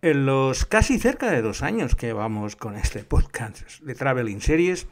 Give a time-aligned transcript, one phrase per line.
[0.00, 4.86] En los casi cerca de dos años que vamos con este podcast de Traveling Series,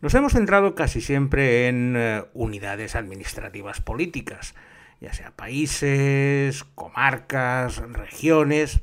[0.00, 4.56] nos hemos centrado casi siempre en eh, unidades administrativas políticas,
[5.00, 8.80] ya sea países, comarcas, regiones.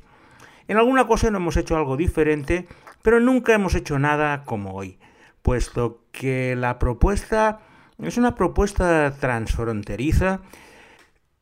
[0.69, 2.65] En alguna ocasión hemos hecho algo diferente,
[3.01, 4.97] pero nunca hemos hecho nada como hoy,
[5.41, 7.59] puesto que la propuesta
[8.01, 10.39] es una propuesta transfronteriza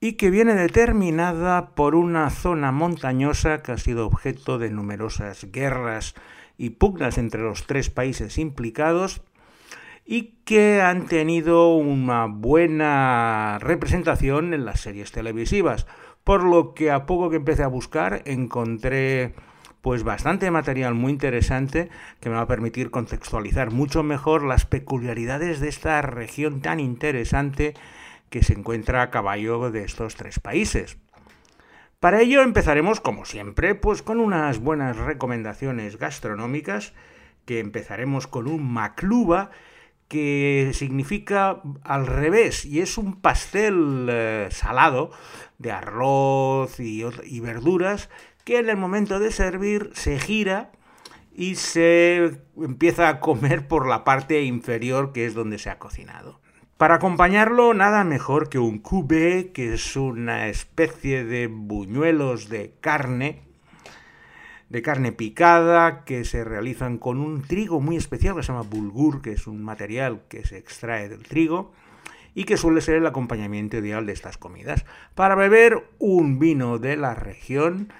[0.04, 6.16] y que viene determinada por una zona montañosa que ha sido objeto de numerosas guerras
[6.58, 9.22] y pugnas entre los tres países implicados
[10.04, 15.86] y que han tenido una buena representación en las series televisivas,
[16.24, 19.36] por lo que a poco que empecé a buscar encontré
[19.82, 21.90] pues bastante material muy interesante
[22.20, 27.76] que me va a permitir contextualizar mucho mejor las peculiaridades de esta región tan interesante
[28.32, 30.98] que se encuentra a caballo de estos tres países.
[32.00, 36.94] Para ello empezaremos, como siempre, pues con unas buenas recomendaciones gastronómicas,
[37.46, 39.52] que empezaremos con un macluba,
[40.08, 45.12] que significa al revés, y es un pastel eh, salado
[45.60, 48.10] de arroz y, y verduras,
[48.46, 50.72] que en el momento de servir se gira
[51.34, 56.42] y se empieza a comer por la parte inferior, que es donde se ha cocinado.
[56.82, 63.44] Para acompañarlo, nada mejor que un cubé, que es una especie de buñuelos de carne,
[64.70, 69.22] de carne picada, que se realizan con un trigo muy especial que se llama bulgur,
[69.22, 71.72] que es un material que se extrae del trigo
[72.34, 74.84] y que suele ser el acompañamiento ideal de estas comidas.
[75.14, 77.94] Para beber un vino de la región,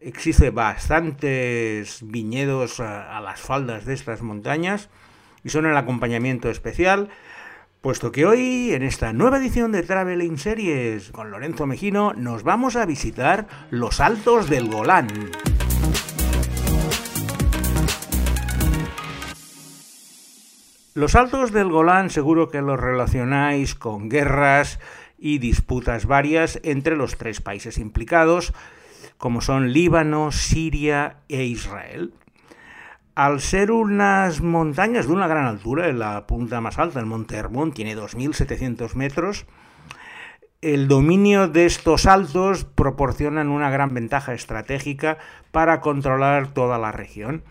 [0.00, 4.90] existe bastantes viñedos a, a las faldas de estas montañas
[5.44, 7.08] y son el acompañamiento especial
[7.86, 12.74] puesto que hoy, en esta nueva edición de Traveling Series con Lorenzo Mejino, nos vamos
[12.74, 15.06] a visitar los Altos del Golán.
[20.94, 24.80] Los Altos del Golán seguro que los relacionáis con guerras
[25.16, 28.52] y disputas varias entre los tres países implicados,
[29.16, 32.12] como son Líbano, Siria e Israel.
[33.16, 37.34] Al ser unas montañas de una gran altura, en la punta más alta, el Monte
[37.34, 39.46] Hermón, tiene 2.700 metros,
[40.60, 45.16] el dominio de estos altos proporcionan una gran ventaja estratégica
[45.50, 47.42] para controlar toda la región.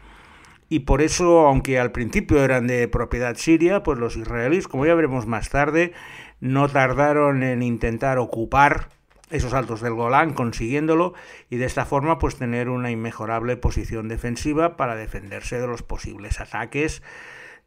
[0.70, 4.94] Y por eso, aunque al principio eran de propiedad siria, pues los israelíes, como ya
[4.94, 5.94] veremos más tarde,
[6.42, 8.90] no tardaron en intentar ocupar
[9.30, 11.14] esos altos del Golán, consiguiéndolo
[11.50, 16.40] y de esta forma pues tener una inmejorable posición defensiva para defenderse de los posibles
[16.40, 17.02] ataques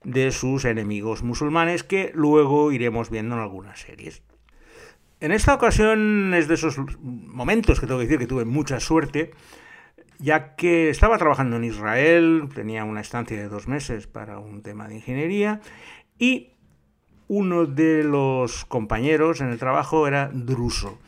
[0.04, 4.22] de sus enemigos musulmanes que luego iremos viendo en algunas series.
[5.20, 9.32] En esta ocasión es de esos momentos que tengo que decir que tuve mucha suerte,
[10.20, 14.86] ya que estaba trabajando en Israel, tenía una estancia de dos meses para un tema
[14.86, 15.60] de ingeniería
[16.18, 16.52] y
[17.26, 20.98] uno de los compañeros en el trabajo era druso.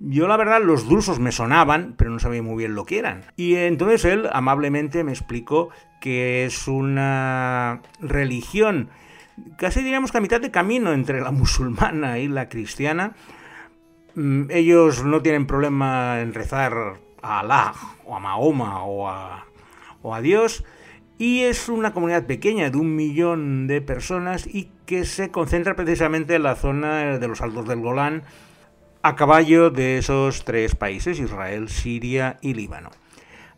[0.00, 3.24] Yo la verdad los drusos me sonaban, pero no sabía muy bien lo que eran.
[3.36, 5.70] Y entonces él amablemente me explicó
[6.00, 8.90] que es una religión,
[9.56, 13.14] casi diríamos que a mitad de camino entre la musulmana y la cristiana.
[14.14, 19.46] Mm, ellos no tienen problema en rezar a Alá o a Mahoma o a,
[20.02, 20.64] o a Dios.
[21.18, 26.36] Y es una comunidad pequeña de un millón de personas y que se concentra precisamente
[26.36, 28.22] en la zona de los Altos del Golán,
[29.02, 32.90] a caballo de esos tres países, Israel, Siria y Líbano.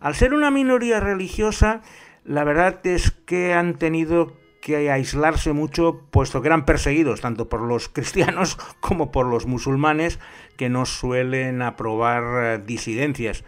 [0.00, 1.82] Al ser una minoría religiosa,
[2.24, 7.62] la verdad es que han tenido que aislarse mucho, puesto que eran perseguidos tanto por
[7.62, 10.18] los cristianos como por los musulmanes,
[10.56, 13.44] que no suelen aprobar eh, disidencias.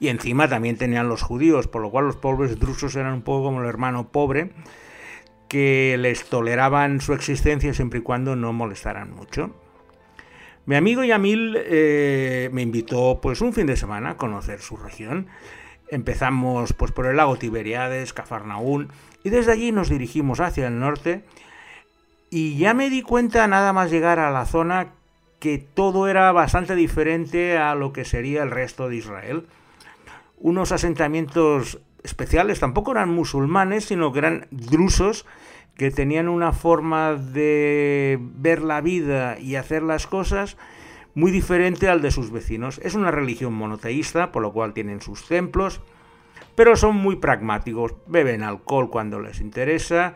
[0.00, 3.44] Y encima también tenían los judíos, por lo cual los pobres drusos eran un poco
[3.44, 4.50] como el hermano pobre,
[5.48, 9.54] que les toleraban su existencia siempre y cuando no molestaran mucho.
[10.66, 15.26] Mi amigo Yamil eh, me invitó pues un fin de semana a conocer su región.
[15.88, 18.88] Empezamos pues por el lago Tiberiades, Cafarnaún,
[19.22, 21.22] y desde allí nos dirigimos hacia el norte.
[22.30, 24.88] Y ya me di cuenta nada más llegar a la zona
[25.38, 29.46] que todo era bastante diferente a lo que sería el resto de Israel.
[30.38, 35.26] Unos asentamientos especiales tampoco eran musulmanes, sino que eran drusos
[35.76, 40.56] que tenían una forma de ver la vida y hacer las cosas
[41.14, 42.80] muy diferente al de sus vecinos.
[42.82, 45.80] Es una religión monoteísta, por lo cual tienen sus templos,
[46.54, 47.94] pero son muy pragmáticos.
[48.06, 50.14] Beben alcohol cuando les interesa,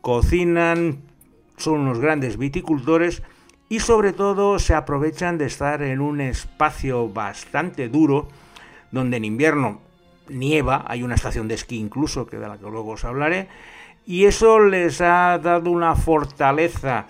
[0.00, 1.02] cocinan,
[1.56, 3.22] son unos grandes viticultores
[3.68, 8.28] y sobre todo se aprovechan de estar en un espacio bastante duro,
[8.90, 9.80] donde en invierno
[10.28, 13.48] nieva, hay una estación de esquí incluso, que de la que luego os hablaré,
[14.06, 17.06] y eso les ha dado una fortaleza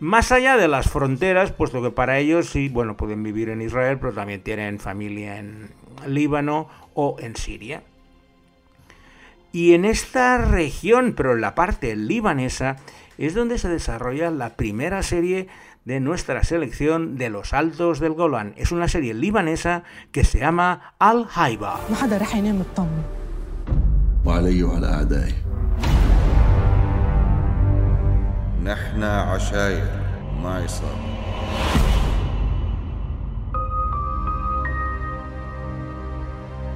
[0.00, 3.98] más allá de las fronteras, puesto que para ellos sí, bueno, pueden vivir en Israel,
[3.98, 5.70] pero también tienen familia en
[6.06, 7.82] Líbano o en Siria.
[9.52, 12.76] Y en esta región, pero en la parte libanesa,
[13.18, 15.46] es donde se desarrolla la primera serie
[15.84, 18.52] de nuestra selección de los Altos del Golán.
[18.56, 21.80] Es una serie libanesa que se llama Al-Haiba.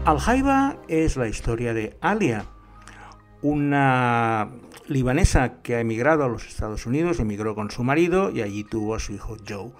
[0.05, 2.44] Al-Haiba es la historia de Alia,
[3.40, 4.50] una
[4.87, 8.94] libanesa que ha emigrado a los Estados Unidos, emigró con su marido y allí tuvo
[8.94, 9.73] a su hijo Joe.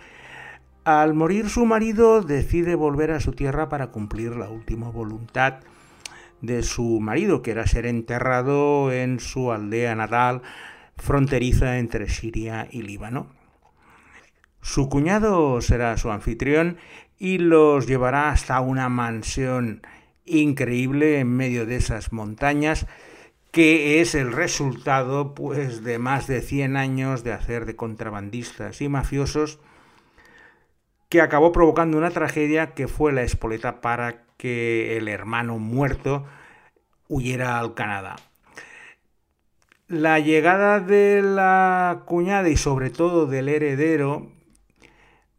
[0.84, 5.56] Al morir su marido decide volver a su tierra para cumplir la última voluntad
[6.40, 10.40] de su marido, que era ser enterrado en su aldea natal
[10.98, 13.28] fronteriza entre Siria y Líbano.
[14.60, 16.78] Su cuñado será su anfitrión
[17.18, 19.82] y los llevará hasta una mansión
[20.24, 22.86] increíble en medio de esas montañas
[23.50, 28.88] que es el resultado pues de más de 100 años de hacer de contrabandistas y
[28.88, 29.58] mafiosos
[31.08, 36.26] que acabó provocando una tragedia que fue la espoleta para que el hermano muerto
[37.08, 38.16] huyera al Canadá.
[39.88, 44.31] La llegada de la cuñada y sobre todo del heredero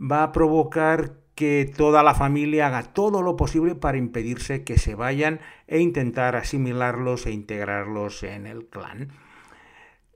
[0.02, 4.96] va a provocar que toda la familia haga todo lo posible para impedirse que se
[4.96, 9.10] vayan e intentar asimilarlos e integrarlos en el clan.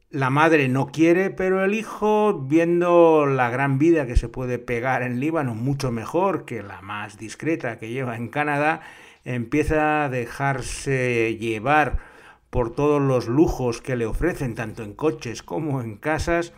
[0.10, 5.04] La madre no quiere, pero el hijo, viendo la gran vida que se puede pegar
[5.04, 8.82] en Líbano, mucho mejor que la más discreta que lleva en Canadá,
[9.26, 12.13] empieza a dejarse llevar
[12.54, 16.54] por todos los lujos que le ofrecen, tanto en coches como en casas,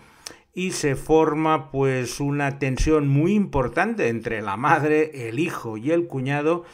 [0.53, 6.05] y se forma pues una tensión muy importante entre la madre, el hijo y el
[6.07, 6.65] cuñado,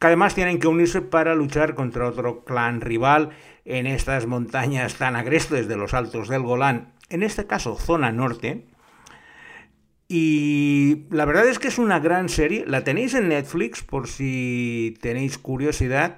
[0.00, 3.30] que además tienen que unirse para luchar contra otro clan rival
[3.64, 8.64] en estas montañas tan agrestes de los altos del Golán, en este caso zona norte.
[10.08, 14.98] Y la verdad es que es una gran serie, la tenéis en Netflix por si
[15.00, 16.16] tenéis curiosidad.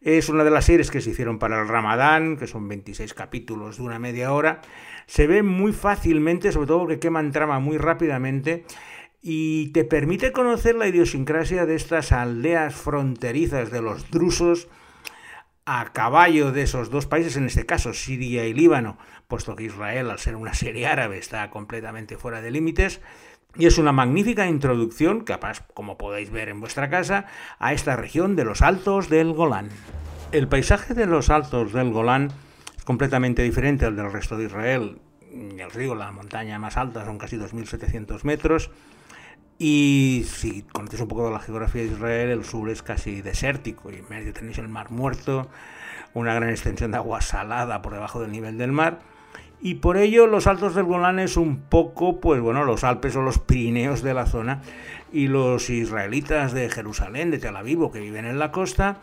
[0.00, 3.76] Es una de las series que se hicieron para el Ramadán, que son 26 capítulos
[3.76, 4.62] de una media hora.
[5.06, 8.64] Se ve muy fácilmente, sobre todo porque queman trama muy rápidamente
[9.20, 14.68] y te permite conocer la idiosincrasia de estas aldeas fronterizas de los drusos
[15.66, 18.96] a caballo de esos dos países, en este caso Siria y Líbano,
[19.28, 23.02] puesto que Israel, al ser una serie árabe, está completamente fuera de límites.
[23.56, 27.26] Y es una magnífica introducción, capaz, como podéis ver en vuestra casa,
[27.58, 29.68] a esta región de los Altos del Golán.
[30.32, 32.30] El paisaje de los Altos del Golán
[32.76, 35.00] es completamente diferente al del resto de Israel.
[35.56, 38.70] Ya os digo, la montaña más alta son casi 2.700 metros.
[39.58, 43.90] Y si conocéis un poco de la geografía de Israel, el sur es casi desértico
[43.90, 45.48] y en medio tenéis el Mar Muerto,
[46.14, 49.00] una gran extensión de agua salada por debajo del nivel del mar
[49.62, 53.22] y por ello los altos del Golán es un poco, pues bueno, los Alpes o
[53.22, 54.62] los Pirineos de la zona
[55.12, 58.98] y los israelitas de Jerusalén, de Tel Aviv, que viven en la costa,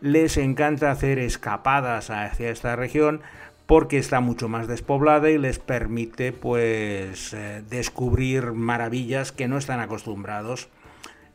[0.00, 3.22] les encanta hacer escapadas hacia esta región
[3.66, 9.80] porque está mucho más despoblada y les permite pues eh, descubrir maravillas que no están
[9.80, 10.68] acostumbrados,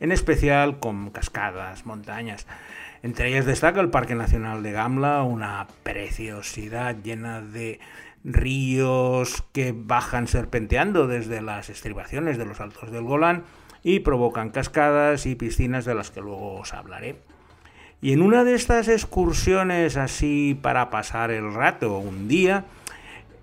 [0.00, 2.46] en especial con cascadas, montañas.
[3.02, 7.80] Entre ellas destaca el Parque Nacional de Gamla, una preciosidad llena de
[8.24, 13.44] ríos que bajan serpenteando desde las estribaciones de los altos del Golán
[13.82, 17.16] y provocan cascadas y piscinas de las que luego os hablaré.
[18.00, 22.64] Y en una de estas excursiones así para pasar el rato un día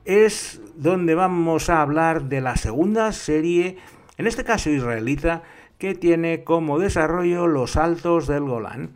[0.05, 3.77] es donde vamos a hablar de la segunda serie,
[4.17, 5.43] en este caso israelita,
[5.77, 8.91] que tiene como desarrollo los altos del Golán.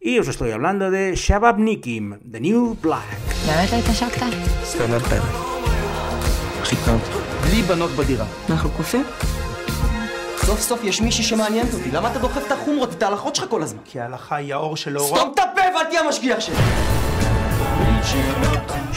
[0.00, 3.27] Y os estoy hablando de Shababnikim, The New Black.
[7.41, 8.25] בלי בנות בדירה.
[8.49, 9.03] אנחנו קופים?
[10.37, 13.63] סוף סוף יש מישהי שמעניינת אותי, למה אתה דוחף את החומרות, את ההלכות שלך כל
[13.63, 13.79] הזמן?
[13.85, 15.19] כי ההלכה היא האור של אורה.
[15.19, 16.55] סתום את הפה ואל תהיה המשגיח שלי!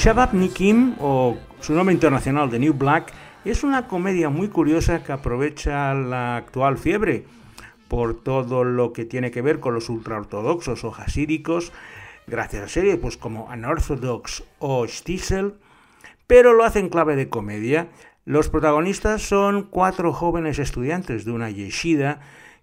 [0.02, 3.04] Shababnikim, o su nombre internacional The New Black,
[3.44, 7.24] es una comedia muy curiosa que aprovecha la actual fiebre
[7.88, 11.72] por todo lo que tiene que ver con los ultraortodoxos o hasíricos,
[12.27, 15.55] gracias a series pues como Unorthodox o Stiesel,
[16.27, 17.89] pero lo hace en clave de comedia.
[18.25, 22.21] Los protagonistas son cuatro jóvenes estudiantes de una yeshida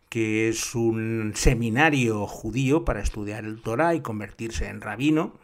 [0.09, 5.35] que es un seminario judío para estudiar el Torah y convertirse en rabino.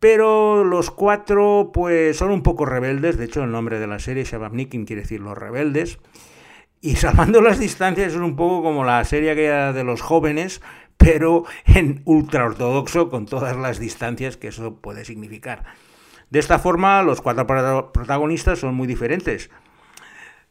[0.00, 4.24] Pero los cuatro pues son un poco rebeldes, de hecho el nombre de la serie
[4.24, 5.98] Shababnikim quiere decir los rebeldes.
[6.80, 10.62] Y salvando las distancias es un poco como la serie aquella de los jóvenes,
[10.98, 15.64] pero en ultraortodoxo con todas las distancias que eso puede significar.
[16.28, 17.46] De esta forma, los cuatro
[17.92, 19.48] protagonistas son muy diferentes.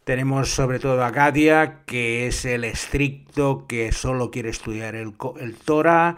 [0.04, 5.56] Tenemos sobre todo a Gadia, que es el estricto que solo quiere estudiar el, el
[5.56, 6.16] Torah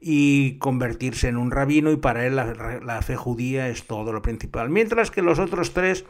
[0.00, 4.70] y convertirse en un rabino y para él la, fe judía es todo lo principal.
[4.70, 6.04] Mientras que los otros tres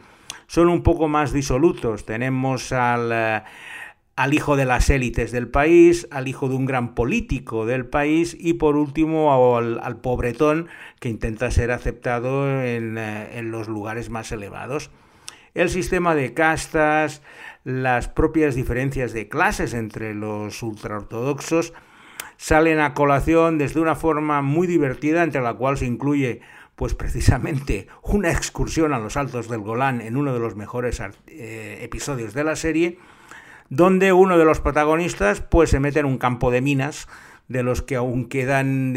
[0.47, 2.05] son un poco más disolutos.
[2.05, 3.43] Tenemos al,
[4.15, 8.37] al hijo de las élites del país, al hijo de un gran político del país
[8.39, 10.67] y por último al, pobretón
[10.99, 14.91] que intenta ser aceptado en, eh, en los lugares más elevados.
[15.55, 17.21] El sistema de castas,
[17.63, 21.73] las propias diferencias de clases entre los ultraortodoxos,
[22.37, 26.41] salen a colación desde una forma muy divertida, entre la cual se incluye
[26.75, 31.79] pues precisamente una excursión a los altos del Golán en uno de los mejores eh,
[31.81, 32.97] episodios de la serie,
[33.75, 37.07] donde uno de los protagonistas pues se mete en un campo de minas
[37.47, 38.95] de los que aún quedan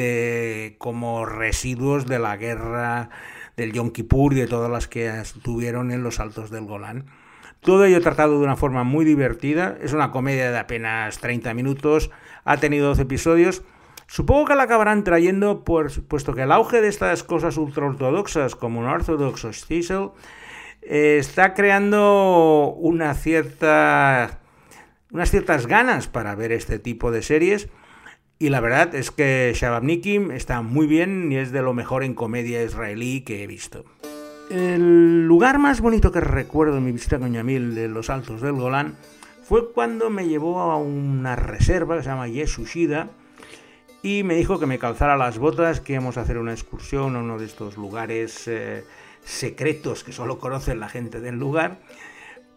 [0.77, 3.09] como residuos de la guerra
[3.57, 7.07] del Yom Kippur y de todas las que estuvieron en los altos del Golán.
[7.61, 12.11] Todo ello tratado de una forma muy divertida, es una comedia de apenas 30 minutos,
[12.45, 13.63] ha tenido 12 episodios.
[14.07, 18.87] Supongo que la acabarán trayendo, puesto que el auge de estas cosas ultraortodoxas, como un
[18.87, 20.11] ortodoxo Stiesel,
[20.83, 24.41] eh, está creando una cierta,
[25.17, 27.69] unas ciertas ganas para ver este tipo de series
[28.39, 32.13] y la verdad es que Shababnikim está muy bien y es de lo mejor en
[32.13, 33.87] comedia israelí que he visto.
[34.51, 38.53] El lugar más bonito que recuerdo en mi visita con Yamil de los Altos del
[38.53, 38.99] Golán
[39.43, 43.09] fue cuando me llevó a una reserva que se llama Yesushida
[44.03, 47.21] y me dijo que me calzara las botas, que íbamos a hacer una excursión a
[47.21, 48.85] uno de estos lugares eh,
[49.25, 51.79] secretos que solo conocen la gente del lugar,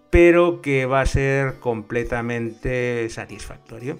[0.09, 3.97] pero que va a ser completamente satisfactorio.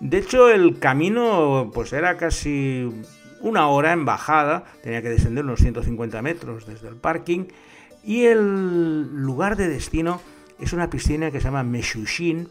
[0.00, 2.90] De hecho, el camino pues era casi
[3.40, 7.46] una hora en bajada, tenía que descender unos 150 metros desde el parking
[8.02, 10.20] y el lugar de destino
[10.60, 12.48] es una piscina que se llama Meshushin,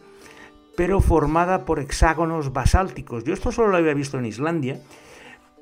[0.75, 3.23] pero formada por hexágonos basálticos.
[3.23, 4.81] Yo esto solo lo había visto en Islandia,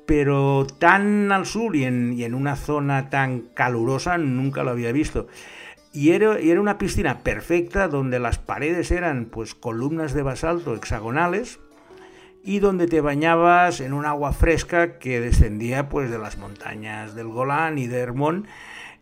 [0.06, 4.92] pero tan al sur y en, y en una zona tan calurosa nunca lo había
[4.92, 5.28] visto.
[5.92, 11.60] Y era, una piscina perfecta donde las paredes eran pues columnas de basalto hexagonales,
[12.44, 17.28] y donde te bañabas en un agua fresca que descendía pues de las montañas del
[17.28, 18.48] Golán y de Hermón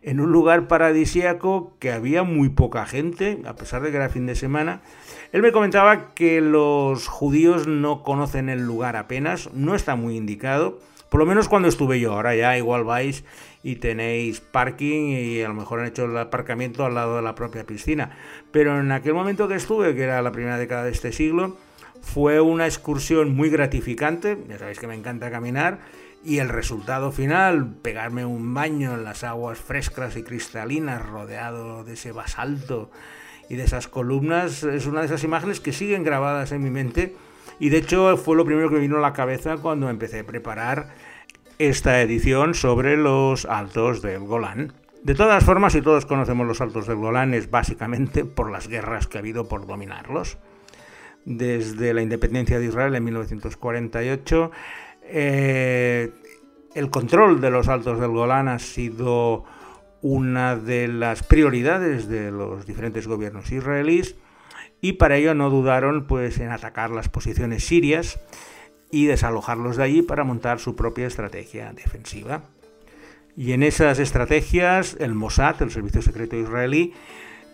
[0.03, 4.25] en un lugar paradisíaco que había muy poca gente, a pesar de que era fin
[4.25, 4.81] de semana.
[5.31, 10.79] Él me comentaba que los judíos no conocen el lugar apenas, no está muy indicado,
[11.09, 13.23] por lo menos cuando estuve yo, ahora ya igual vais
[13.63, 17.35] y tenéis parking y a lo mejor han hecho el aparcamiento al lado de la
[17.35, 18.17] propia piscina,
[18.51, 21.57] pero en aquel momento que estuve, que era la primera década de este siglo,
[22.01, 25.79] fue una excursión muy gratificante, ya sabéis que me encanta caminar,
[26.23, 31.93] y el resultado final, pegarme un baño en las aguas frescas y cristalinas, rodeado de
[31.93, 32.91] ese basalto
[33.49, 37.15] y de esas columnas, es una de esas imágenes que siguen grabadas en mi mente,
[37.59, 40.25] y de hecho fue lo primero que me vino a la cabeza cuando empecé a
[40.25, 40.89] preparar
[41.69, 44.73] esta edición sobre los altos del Golán.
[45.03, 49.05] De todas formas, si todos conocemos los altos del Golán, es básicamente por las guerras
[49.05, 50.39] que ha habido por dominarlos
[51.23, 54.51] desde la independencia de Israel en 1948.
[55.03, 56.09] Eh,
[56.73, 59.43] el control de los altos del Golán ha sido
[60.01, 64.15] una de las prioridades de los diferentes gobiernos israelíes
[64.81, 68.19] y para ello no dudaron pues, en atacar las posiciones sirias
[68.91, 72.43] y desalojarlos de allí para montar su propia estrategia defensiva.
[73.35, 76.93] Y en esas estrategias el Mossad, el servicio secreto israelí,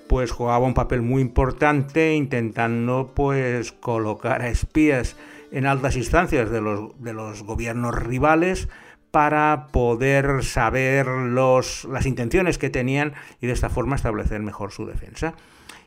[0.08, 5.16] pues jugaba un papel muy importante intentando pues colocar a espías
[5.52, 8.68] en altas instancias de los, de los gobiernos rivales
[9.12, 14.86] para poder saber los, las intenciones que tenían y de esta forma establecer mejor su
[14.86, 15.34] defensa.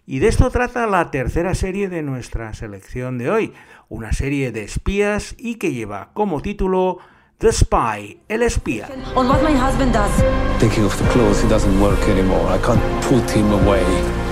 [0.06, 3.52] Y de esto trata la tercera serie de nuestra selección de hoy,
[3.88, 6.98] una serie de espías y que lleva como título
[7.38, 8.88] The Spy, el espía.
[9.14, 10.10] On what my husband does.
[10.58, 12.44] Thinking of the clothes, he doesn't work anymore.
[12.52, 13.84] I can't put him away.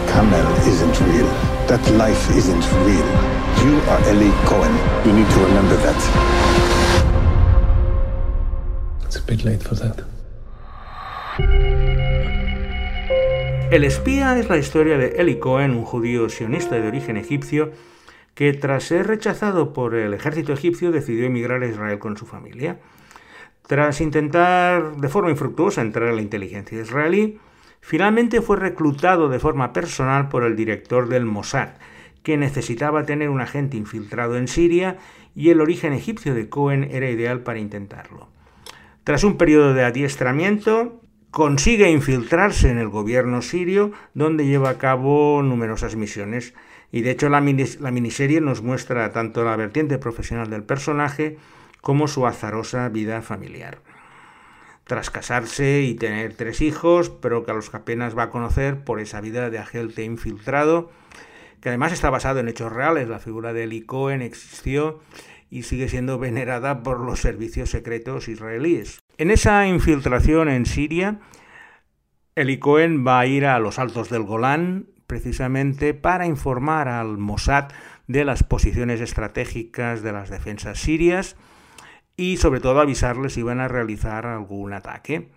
[0.08, 1.28] Kamel isn't real.
[1.68, 3.06] That life isn't real.
[3.64, 4.74] You are Ellie Cohen.
[5.06, 5.96] You need to remember that.
[9.04, 10.04] It's a bit late for that.
[13.70, 17.70] El espía es la historia de Eli Cohen, un judío sionista de origen egipcio
[18.34, 22.78] que tras ser rechazado por el ejército egipcio decidió emigrar a Israel con su familia.
[23.66, 27.40] Tras intentar de forma infructuosa entrar a la inteligencia israelí,
[27.82, 31.74] finalmente fue reclutado de forma personal por el director del Mossad,
[32.22, 34.96] que necesitaba tener un agente infiltrado en Siria
[35.34, 38.28] y el origen egipcio de Cohen era ideal para intentarlo.
[39.04, 45.42] Tras un periodo de adiestramiento, consigue infiltrarse en el gobierno sirio, donde lleva a cabo
[45.42, 46.54] numerosas misiones.
[46.90, 51.38] Y de hecho la, miniserie nos muestra tanto la vertiente profesional del personaje
[51.80, 53.78] como su azarosa vida familiar.
[54.84, 58.82] Tras casarse y tener tres hijos, pero que a los que apenas va a conocer
[58.84, 60.90] por esa vida de agente infiltrado,
[61.60, 65.00] que además está basado en hechos reales, la figura de Eli Cohen existió
[65.50, 69.00] y sigue siendo venerada por los servicios secretos israelíes.
[69.16, 71.20] En esa infiltración en Siria,
[72.34, 77.68] Eli Cohen va a ir a los altos del Golán precisamente para informar al Mossad
[78.06, 81.36] de las posiciones estratégicas de las defensas sirias
[82.16, 85.30] y sobre todo avisarles si van a realizar algún ataque.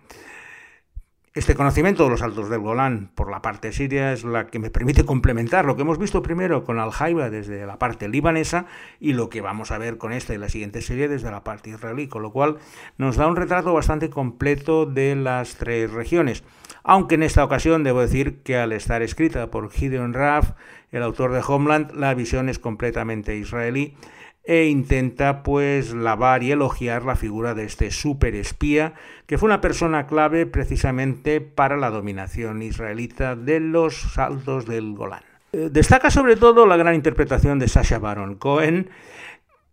[1.34, 4.68] Este conocimiento de los altos del Golán por la parte siria es la que me
[4.68, 8.66] permite complementar lo que hemos visto primero con Al-Haiba desde la parte libanesa
[9.00, 11.70] y lo que vamos a ver con esta y la siguiente serie desde la parte
[11.70, 12.58] israelí, con lo cual
[12.98, 16.44] nos da un retrato bastante completo de las tres regiones.
[16.84, 20.50] Aunque en esta ocasión debo decir que al estar escrita por Gideon Raff,
[20.90, 23.96] el autor de Homeland, la visión es completamente israelí
[24.44, 28.94] e intenta pues lavar y elogiar la figura de este superespía
[29.26, 35.22] que fue una persona clave precisamente para la dominación israelita de los saltos del Golán.
[35.52, 38.90] Eh, destaca sobre todo la gran interpretación de Sasha Baron Cohen,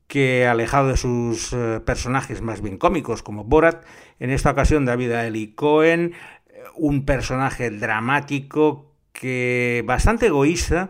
[0.07, 3.83] que alejado de sus eh, personajes más bien cómicos como Borat,
[4.19, 6.13] en esta ocasión David Eli Cohen,
[6.49, 10.89] eh, un personaje dramático que bastante egoísta,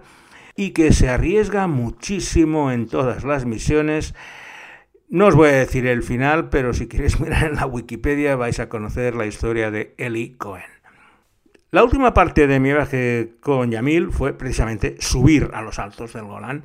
[0.59, 4.13] y que se arriesga muchísimo en todas las misiones.
[5.07, 8.59] No os voy a decir el final, pero si queréis mirar en la Wikipedia vais
[8.59, 10.65] a conocer la historia de Eli Cohen.
[11.71, 16.25] La última parte de mi viaje con Yamil fue precisamente subir a los altos del
[16.25, 16.63] Golán.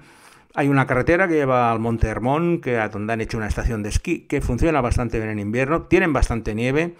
[0.56, 3.90] Hay una carretera que lleva al Monte Hermón, que donde han hecho una estación de
[3.90, 5.82] esquí, que funciona bastante bien en invierno.
[5.82, 6.96] Tienen bastante nieve,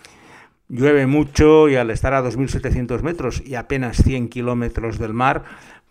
[0.68, 5.42] llueve mucho y al estar a 2.700 metros y apenas 100 kilómetros del mar,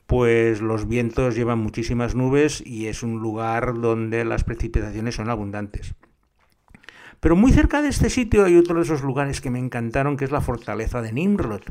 [0.05, 5.95] pues los vientos llevan muchísimas nubes y es un lugar donde las precipitaciones son abundantes.
[7.19, 10.25] Pero muy cerca de este sitio hay otro de esos lugares que me encantaron, que
[10.25, 11.61] es la fortaleza de Nimrod,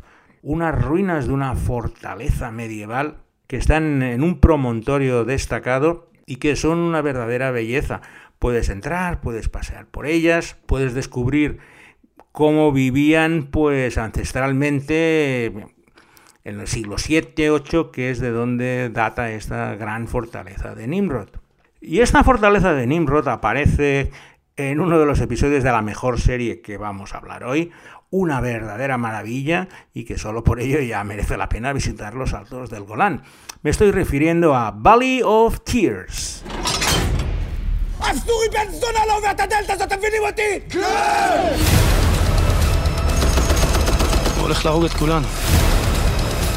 [0.40, 6.78] unas ruinas de una fortaleza medieval que están en un promontorio destacado y que son
[6.78, 8.00] una verdadera belleza.
[8.38, 11.58] Puedes entrar, puedes pasear por ellas, puedes descubrir
[12.32, 15.52] cómo vivían pues ancestralmente
[16.44, 21.28] en el siglo 7 8 que es de donde data esta gran fortaleza de Nimrod.
[21.80, 24.10] Y esta fortaleza de Nimrod aparece
[24.56, 27.72] en uno de los episodios de la mejor serie que vamos a hablar hoy,
[28.10, 32.70] una verdadera maravilla y que solo por ello ya merece la pena visitar los altos
[32.70, 33.22] del Golán.
[33.62, 36.44] Me estoy refiriendo a Valley of Tears.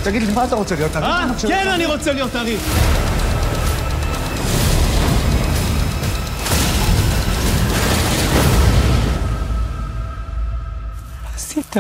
[0.05, 1.09] תגיד לי, מה אתה רוצה להיות עריק?
[1.09, 2.61] אה, כן, אני רוצה להיות עריק.
[11.23, 11.77] מה עשית?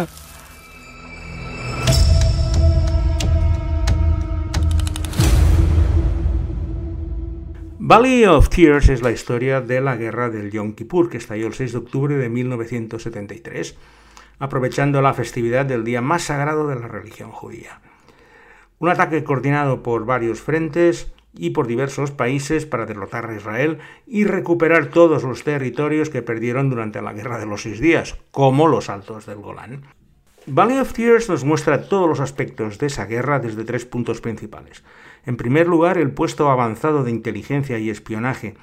[7.90, 11.54] Valley of Tears es la historia de la guerra del Yom Kippur, que estalló el
[11.54, 13.74] 6 de octubre de 1973,
[14.38, 17.80] aprovechando la festividad del día más sagrado de la religión judía.
[18.79, 24.23] Un ataque coordinado por varios frentes y por diversos países para derrotar a Israel y
[24.23, 28.89] recuperar todos los territorios que perdieron durante la Guerra de los Seis Días, como los
[28.89, 29.83] Altos del Golán.
[30.47, 34.83] Valley of Tears nos muestra todos los aspectos de esa guerra desde tres puntos principales.
[35.25, 38.55] En primer lugar, el puesto avanzado de inteligencia y espionaje,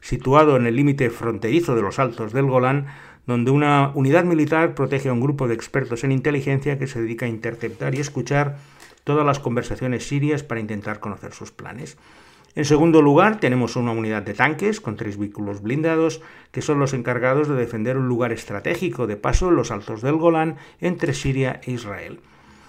[0.00, 2.86] situado en el límite fronterizo de los Altos del Golán,
[3.26, 7.26] donde una unidad militar protege a un grupo de expertos en inteligencia que se dedica
[7.26, 8.58] a interceptar y escuchar
[9.10, 11.98] todas las conversaciones sirias para intentar conocer sus planes.
[12.54, 16.94] En segundo lugar, tenemos una unidad de tanques con tres vehículos blindados que son los
[16.94, 21.60] encargados de defender un lugar estratégico de paso en los altos del Golán entre Siria
[21.64, 22.20] e Israel.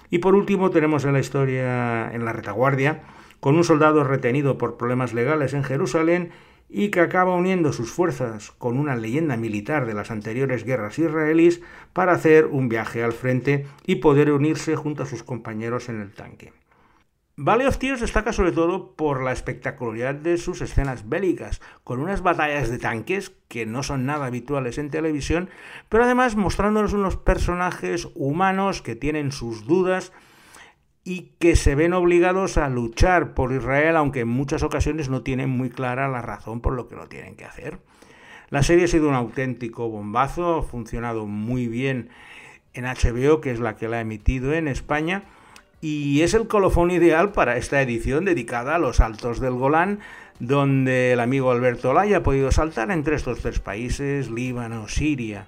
[0.10, 3.04] Y por último, tenemos en la historia en la retaguardia
[3.39, 6.32] con un soldado retenido por problemas legales en Jerusalén
[6.71, 11.62] y que acaba uniendo sus fuerzas con una leyenda militar de las anteriores guerras israelíes
[11.91, 16.13] para hacer un viaje al frente y poder unirse junto a sus compañeros en el
[16.13, 16.53] tanque.
[17.43, 22.21] Valley of Tears destaca sobre todo por la espectacularidad de sus escenas bélicas, con unas
[22.21, 25.49] batallas de tanques que no son nada habituales en televisión,
[25.89, 30.13] pero además mostrándonos unos personajes humanos que tienen sus dudas
[31.03, 35.49] y que se ven obligados a luchar por Israel, aunque en muchas ocasiones no tienen
[35.49, 37.79] muy clara la razón por lo que lo tienen que hacer.
[38.49, 42.09] La serie ha sido un auténtico bombazo, ha funcionado muy bien
[42.73, 45.23] en HBO, que es la que la ha emitido en España,
[45.79, 49.99] y es el colofón ideal para esta edición dedicada a los Altos del Golán,
[50.39, 55.45] donde el amigo Alberto Laya ha podido saltar entre estos tres países, Líbano, Siria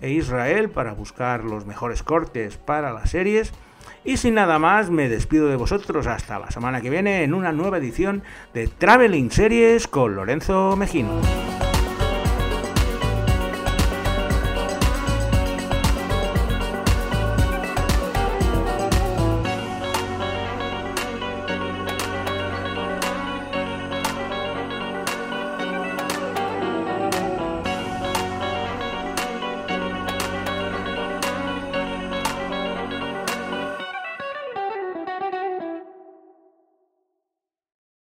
[0.00, 3.52] e Israel, para buscar los mejores cortes para las series.
[4.04, 7.52] Y sin nada más, me despido de vosotros hasta la semana que viene en una
[7.52, 8.22] nueva edición
[8.54, 11.55] de Traveling Series con Lorenzo Mejino.